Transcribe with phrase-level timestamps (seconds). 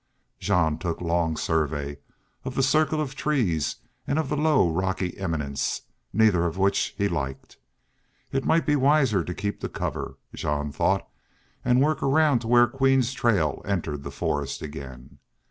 [0.39, 1.95] Jean took long survey
[2.43, 3.75] of the circle of trees
[4.07, 7.57] and of the low, rocky eminence, neither of which he liked.
[8.31, 11.07] It might be wiser to keep to cover, Jean thought,
[11.63, 15.19] and work around to where Queen's trail entered the forest again.